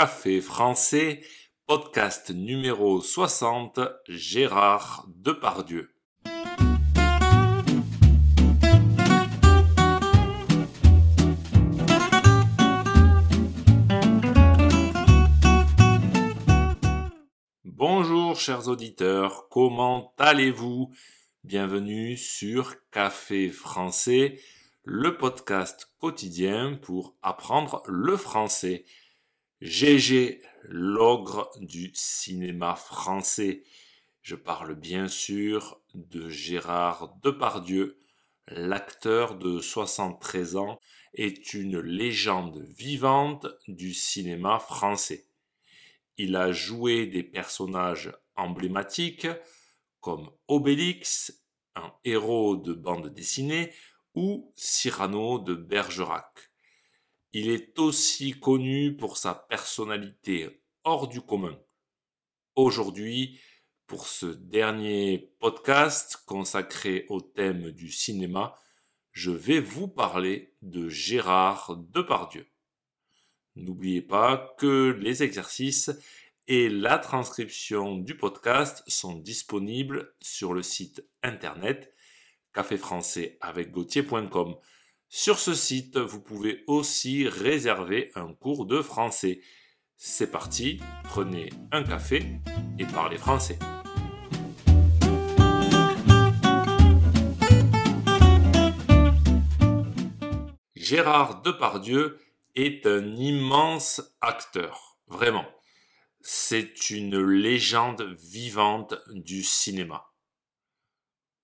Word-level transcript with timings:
Café 0.00 0.40
français, 0.40 1.20
podcast 1.66 2.30
numéro 2.30 3.02
60, 3.02 3.80
Gérard 4.08 5.06
Depardieu. 5.14 5.94
Bonjour 17.66 18.40
chers 18.40 18.68
auditeurs, 18.68 19.50
comment 19.50 20.14
allez-vous? 20.16 20.90
Bienvenue 21.44 22.16
sur 22.16 22.74
Café 22.90 23.50
français, 23.50 24.40
le 24.82 25.18
podcast 25.18 25.92
quotidien 25.98 26.78
pour 26.80 27.18
apprendre 27.20 27.82
le 27.86 28.16
français. 28.16 28.86
GG, 29.62 30.40
l'ogre 30.62 31.50
du 31.60 31.90
cinéma 31.92 32.76
français. 32.76 33.62
Je 34.22 34.34
parle 34.34 34.74
bien 34.74 35.06
sûr 35.06 35.82
de 35.92 36.30
Gérard 36.30 37.14
Depardieu. 37.22 37.98
L'acteur 38.48 39.36
de 39.36 39.60
73 39.60 40.56
ans 40.56 40.80
est 41.12 41.52
une 41.52 41.78
légende 41.78 42.64
vivante 42.70 43.48
du 43.68 43.92
cinéma 43.92 44.60
français. 44.60 45.26
Il 46.16 46.36
a 46.36 46.52
joué 46.52 47.06
des 47.06 47.22
personnages 47.22 48.12
emblématiques 48.36 49.28
comme 50.00 50.30
Obélix, 50.48 51.44
un 51.76 51.92
héros 52.04 52.56
de 52.56 52.72
bande 52.72 53.12
dessinée, 53.12 53.74
ou 54.14 54.54
Cyrano 54.56 55.38
de 55.38 55.54
Bergerac. 55.54 56.49
Il 57.32 57.48
est 57.48 57.78
aussi 57.78 58.32
connu 58.32 58.96
pour 58.96 59.16
sa 59.16 59.34
personnalité 59.34 60.64
hors 60.82 61.06
du 61.06 61.20
commun. 61.20 61.56
Aujourd'hui, 62.56 63.38
pour 63.86 64.08
ce 64.08 64.26
dernier 64.26 65.32
podcast 65.38 66.24
consacré 66.26 67.06
au 67.08 67.20
thème 67.20 67.70
du 67.70 67.92
cinéma, 67.92 68.58
je 69.12 69.30
vais 69.30 69.60
vous 69.60 69.86
parler 69.86 70.56
de 70.62 70.88
Gérard 70.88 71.76
Depardieu. 71.76 72.48
N'oubliez 73.54 74.02
pas 74.02 74.56
que 74.58 74.98
les 75.00 75.22
exercices 75.22 75.92
et 76.48 76.68
la 76.68 76.98
transcription 76.98 77.96
du 77.96 78.16
podcast 78.16 78.82
sont 78.88 79.14
disponibles 79.14 80.16
sur 80.20 80.52
le 80.52 80.62
site 80.62 81.06
internet 81.22 81.94
caféfrançais 82.52 83.38
avec 83.40 83.70
Sur 85.12 85.40
ce 85.40 85.54
site, 85.54 85.98
vous 85.98 86.20
pouvez 86.20 86.62
aussi 86.68 87.26
réserver 87.26 88.12
un 88.14 88.32
cours 88.32 88.64
de 88.64 88.80
français. 88.80 89.40
C'est 89.96 90.30
parti, 90.30 90.78
prenez 91.02 91.50
un 91.72 91.82
café 91.82 92.24
et 92.78 92.86
parlez 92.86 93.18
français. 93.18 93.58
Gérard 100.76 101.42
Depardieu 101.42 102.20
est 102.54 102.86
un 102.86 103.16
immense 103.16 104.14
acteur, 104.20 104.96
vraiment. 105.08 105.46
C'est 106.20 106.90
une 106.90 107.20
légende 107.20 108.16
vivante 108.22 108.94
du 109.08 109.42
cinéma. 109.42 110.09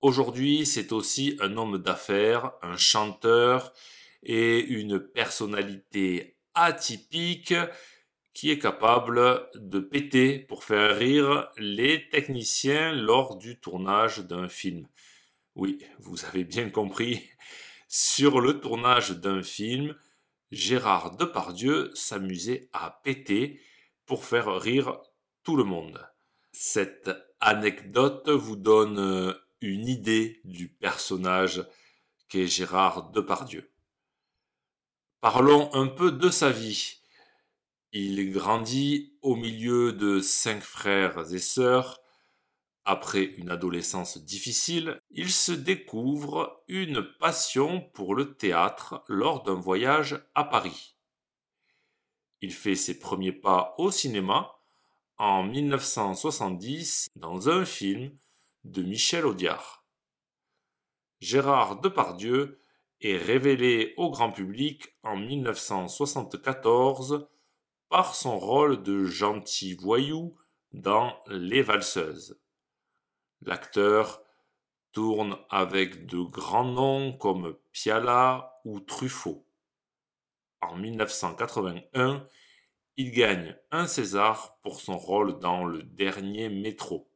Aujourd'hui, 0.03 0.67
c'est 0.67 0.93
aussi 0.93 1.37
un 1.41 1.57
homme 1.57 1.79
d'affaires, 1.79 2.53
un 2.63 2.77
chanteur 2.77 3.73
et 4.23 4.61
une 4.61 5.01
personnalité 5.01 6.37
atypique 6.55 7.55
qui 8.35 8.51
est 8.51 8.59
capable 8.59 9.49
de 9.55 9.79
péter 9.79 10.39
pour 10.39 10.65
faire 10.65 10.99
rire 10.99 11.49
les 11.57 12.09
techniciens 12.11 12.93
lors 12.93 13.37
du 13.37 13.59
tournage 13.59 14.19
d'un 14.19 14.49
film. 14.49 14.87
Oui, 15.55 15.79
vous 15.99 16.23
avez 16.27 16.45
bien 16.45 16.69
compris, 16.69 17.31
sur 17.89 18.41
le 18.41 18.61
tournage 18.61 19.13
d'un 19.13 19.43
film, 19.43 19.97
Gérard 20.51 21.17
Depardieu 21.17 21.91
s'amusait 21.95 22.69
à 22.75 23.01
péter 23.03 23.61
pour 24.05 24.25
faire 24.25 24.61
rire 24.61 24.99
tout 25.43 25.57
le 25.57 25.65
monde. 25.65 26.07
Cette 26.53 27.11
anecdote 27.41 28.29
vous 28.29 28.57
donne 28.57 29.35
une 29.61 29.89
idée 29.89 30.41
du 30.45 30.69
personnage 30.69 31.67
qu'est 32.29 32.47
Gérard 32.47 33.11
Depardieu. 33.11 33.73
Parlons 35.21 35.73
un 35.75 35.87
peu 35.87 36.13
de 36.13 36.31
sa 36.31 36.51
vie. 36.51 37.01
Il 37.93 38.33
grandit 38.33 39.17
au 39.23 39.35
milieu 39.35 39.93
de 39.93 40.21
cinq 40.21 40.61
frères 40.63 41.33
et 41.33 41.39
sœurs. 41.39 42.01
Après 42.85 43.25
une 43.25 43.51
adolescence 43.51 44.19
difficile, 44.19 45.01
il 45.11 45.33
se 45.33 45.53
découvre 45.53 46.63
une 46.69 47.03
passion 47.19 47.81
pour 47.81 48.15
le 48.15 48.37
théâtre 48.37 49.03
lors 49.09 49.43
d'un 49.43 49.55
voyage 49.55 50.23
à 50.35 50.45
Paris. 50.45 50.97
Il 52.43 52.53
fait 52.53 52.77
ses 52.77 52.99
premiers 52.99 53.33
pas 53.33 53.75
au 53.79 53.91
cinéma 53.91 54.53
en 55.19 55.43
1970 55.43 57.09
dans 57.17 57.49
un 57.49 57.65
film 57.65 58.17
de 58.71 58.83
Michel 58.83 59.27
Audiard. 59.27 59.85
Gérard 61.21 61.81
Depardieu 61.81 62.61
est 63.01 63.17
révélé 63.17 63.95
au 63.97 64.11
grand 64.11 64.33
public 64.33 64.97
en 65.03 65.17
1974 65.17 67.29
par 67.89 68.15
son 68.15 68.39
rôle 68.39 68.83
de 68.83 69.05
gentil 69.05 69.75
voyou 69.75 70.37
dans 70.73 71.17
Les 71.29 71.63
Valseuses. 71.63 72.39
L'acteur 73.43 74.23
tourne 74.93 75.39
avec 75.49 76.07
de 76.07 76.19
grands 76.19 76.65
noms 76.65 77.13
comme 77.13 77.57
Piala 77.73 78.61
ou 78.65 78.81
Truffaut. 78.81 79.47
En 80.61 80.77
1981, 80.77 82.27
il 82.97 83.13
gagne 83.13 83.57
un 83.71 83.87
César 83.87 84.59
pour 84.63 84.81
son 84.81 84.99
rôle 84.99 85.39
dans 85.39 85.65
Le 85.65 85.83
Dernier 85.83 86.49
Métro. 86.49 87.09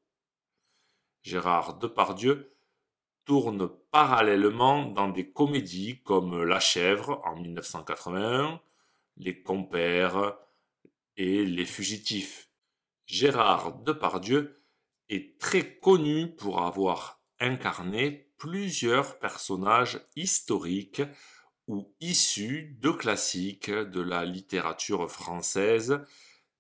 Gérard 1.23 1.79
Depardieu 1.79 2.57
tourne 3.25 3.71
parallèlement 3.91 4.87
dans 4.87 5.09
des 5.09 5.31
comédies 5.31 6.01
comme 6.03 6.43
La 6.43 6.61
Chèvre 6.61 7.21
en 7.25 7.37
1981, 7.37 8.61
Les 9.17 9.43
Compères 9.43 10.37
et 11.17 11.45
Les 11.45 11.67
Fugitifs. 11.67 12.51
Gérard 13.07 13.75
Depardieu 13.83 14.63
est 15.09 15.39
très 15.39 15.79
connu 15.79 16.35
pour 16.35 16.63
avoir 16.63 17.21
incarné 17.39 18.33
plusieurs 18.39 19.19
personnages 19.19 20.01
historiques 20.17 21.03
ou 21.67 21.95
issus 22.01 22.77
de 22.81 22.91
classiques 22.91 23.71
de 23.71 24.01
la 24.01 24.25
littérature 24.25 25.11
française 25.11 26.01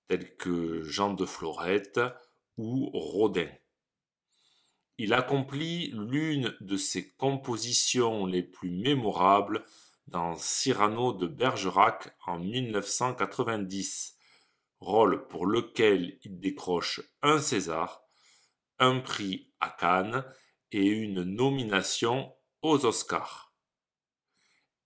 tels 0.08 0.36
que 0.36 0.82
Jean 0.82 1.14
de 1.14 1.24
Florette 1.24 2.00
ou 2.56 2.90
Rodin 2.92 3.48
il 5.02 5.14
accomplit 5.14 5.92
l'une 5.94 6.54
de 6.60 6.76
ses 6.76 7.08
compositions 7.12 8.26
les 8.26 8.42
plus 8.42 8.68
mémorables 8.68 9.64
dans 10.08 10.36
Cyrano 10.36 11.14
de 11.14 11.26
Bergerac 11.26 12.14
en 12.26 12.38
1990, 12.38 14.18
rôle 14.78 15.26
pour 15.28 15.46
lequel 15.46 16.18
il 16.22 16.38
décroche 16.38 17.00
un 17.22 17.38
César, 17.38 18.02
un 18.78 19.00
prix 19.00 19.50
à 19.58 19.70
Cannes 19.70 20.22
et 20.70 20.84
une 20.84 21.22
nomination 21.24 22.34
aux 22.60 22.84
Oscars. 22.84 23.54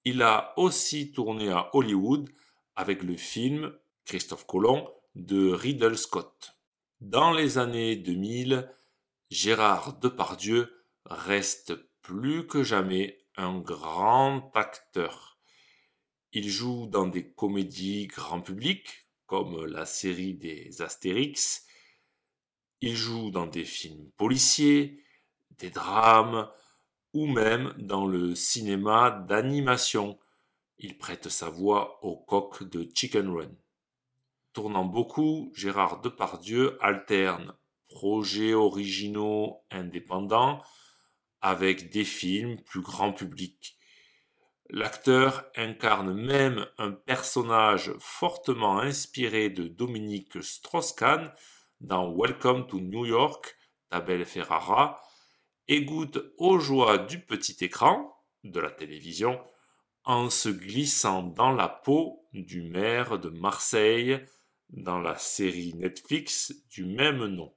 Il 0.05 0.23
a 0.23 0.55
aussi 0.57 1.11
tourné 1.11 1.51
à 1.51 1.71
Hollywood 1.75 2.31
avec 2.77 3.03
le 3.03 3.17
film 3.17 3.77
Christophe 4.05 4.47
Colomb 4.47 4.89
de 5.17 5.51
Riddle 5.51 5.99
Scott. 5.99 6.57
Dans 7.01 7.33
les 7.33 7.59
années 7.59 7.97
2000, 7.97 8.71
Gérard 9.31 9.99
Depardieu 10.01 10.85
reste 11.07 11.75
plus 12.03 12.47
que 12.47 12.63
jamais 12.63 13.27
un 13.37 13.59
grand 13.59 14.51
acteur. 14.55 15.39
Il 16.33 16.49
joue 16.49 16.87
dans 16.87 17.07
des 17.07 17.33
comédies 17.33 18.07
grand 18.07 18.43
public, 18.43 19.09
comme 19.27 19.65
la 19.65 19.87
série 19.87 20.35
des 20.35 20.83
Astérix. 20.83 21.67
Il 22.83 22.95
joue 22.95 23.31
dans 23.31 23.47
des 23.47 23.65
films 23.65 24.11
policiers, 24.19 25.03
des 25.59 25.71
drames, 25.71 26.51
ou 27.15 27.27
même 27.27 27.75
dans 27.79 28.07
le 28.07 28.35
cinéma 28.35 29.11
d'animation. 29.11 30.19
Il 30.79 30.99
prête 30.99 31.29
sa 31.31 31.49
voix 31.49 32.05
au 32.05 32.17
coq 32.17 32.65
de 32.65 32.89
Chicken 32.95 33.31
Run. 33.31 33.53
Tournant 34.53 34.85
beaucoup, 34.85 35.51
Gérard 35.55 36.03
Depardieu 36.03 36.77
alterne 36.85 37.55
projets 37.95 38.55
originaux 38.55 39.63
indépendants 39.71 40.61
avec 41.41 41.91
des 41.91 42.05
films 42.05 42.61
plus 42.61 42.81
grand 42.81 43.13
public. 43.13 43.79
L'acteur 44.69 45.45
incarne 45.55 46.13
même 46.13 46.67
un 46.79 46.91
personnage 46.91 47.93
fortement 48.01 48.81
inspiré 48.81 49.49
de 49.49 49.69
Dominique 49.69 50.43
Strauss-Kahn 50.43 51.33
dans 51.81 52.13
Welcome 52.13 52.67
to 52.67 52.81
New 52.81 53.07
York 53.07 53.57
d'Abel 53.93 54.25
Ferrara 54.25 55.01
et 55.69 55.85
goûte 55.85 56.19
aux 56.37 56.59
joies 56.59 56.99
du 56.99 57.21
petit 57.21 57.65
écran, 57.65 58.13
de 58.43 58.59
la 58.59 58.71
télévision, 58.71 59.41
en 60.03 60.31
se 60.31 60.49
glissant 60.49 61.23
dans 61.23 61.53
la 61.53 61.69
peau 61.69 62.27
du 62.33 62.63
maire 62.63 63.21
de 63.21 63.29
Marseille 63.29 64.19
dans 64.71 64.99
la 64.99 65.17
série 65.17 65.75
Netflix 65.75 66.53
du 66.71 66.85
même 66.85 67.27
nom. 67.27 67.55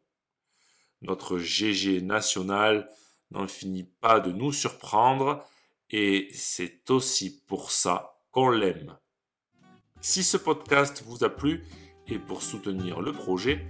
Notre 1.01 1.37
GG 1.37 2.01
national 2.01 2.89
n'en 3.31 3.47
finit 3.47 3.89
pas 4.01 4.19
de 4.19 4.31
nous 4.31 4.51
surprendre 4.51 5.43
et 5.89 6.29
c'est 6.33 6.89
aussi 6.89 7.43
pour 7.45 7.71
ça 7.71 8.19
qu'on 8.31 8.49
l'aime. 8.49 8.97
Si 10.01 10.23
ce 10.23 10.37
podcast 10.37 11.03
vous 11.05 11.23
a 11.23 11.29
plu 11.29 11.63
et 12.07 12.19
pour 12.19 12.41
soutenir 12.41 13.01
le 13.01 13.11
projet, 13.11 13.65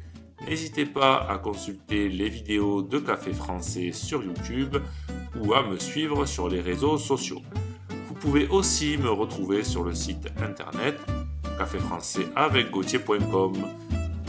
n'hésitez 0.46 0.86
pas 0.86 1.28
à 1.28 1.38
consulter 1.38 2.10
les 2.10 2.30
vidéos 2.30 2.82
de 2.82 3.00
Café 3.00 3.34
Français 3.34 3.92
sur 3.92 4.24
YouTube 4.24 4.78
ou 5.40 5.54
à 5.54 5.64
me 5.64 5.78
suivre 5.78 6.26
sur 6.26 6.50
les 6.50 6.62
réseaux 6.62 6.98
sociaux. 6.98 7.42
Vous 8.08 8.16
pouvez 8.16 8.48
aussi 8.48 8.98
me 8.98 9.10
retrouver 9.10 9.64
sur 9.64 9.84
le 9.84 9.94
site 9.94 10.28
internet 10.38 10.98
café 11.58 11.80
français 11.80 12.28
avec 12.36 12.68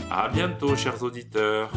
A 0.09 0.29
bientôt 0.29 0.75
chers 0.75 1.03
auditeurs. 1.03 1.71